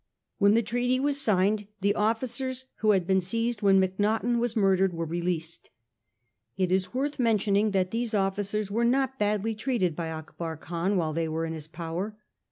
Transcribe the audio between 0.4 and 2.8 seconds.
the treaty was signed, the officers